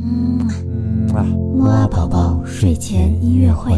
[0.00, 0.46] 嗯
[1.12, 3.72] 啊，木啊宝宝睡前音乐会。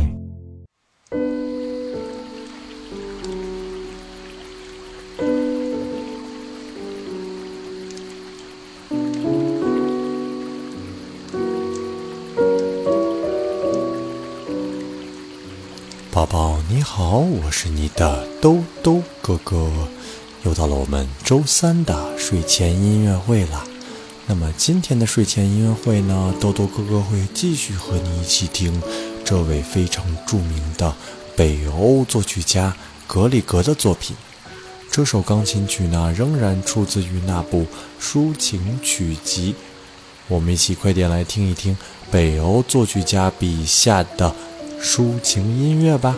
[16.12, 19.70] 宝宝你好，我是你的兜兜哥哥，
[20.44, 23.64] 又到了我们周三的睡前音乐会了。
[24.26, 28.80] 那么今天的睡前音乐会呢，豆豆哥哥会继续和你一起听
[29.24, 30.94] 这位非常著名的
[31.36, 32.76] 北欧作曲家
[33.08, 34.16] 格里格的作品。
[34.90, 37.66] 这首钢琴曲呢，仍然出自于那部
[38.00, 39.54] 抒情曲集。
[40.28, 41.76] 我们一起快点来听一听
[42.10, 44.32] 北欧作曲家笔下的
[44.80, 46.16] 抒情音乐吧。